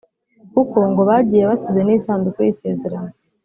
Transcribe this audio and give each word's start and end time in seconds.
kuko 0.53 0.77
ngo 0.89 1.01
bagiye 1.09 1.43
basize 1.49 1.81
n’isanduku 1.83 2.39
y’isezerano 2.41 3.13